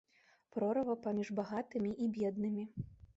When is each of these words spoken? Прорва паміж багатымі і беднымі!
Прорва 0.53 0.95
паміж 1.03 1.29
багатымі 1.39 1.91
і 2.07 2.09
беднымі! 2.17 2.63